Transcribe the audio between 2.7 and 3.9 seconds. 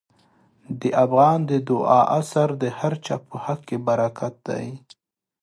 هر چا په حق کې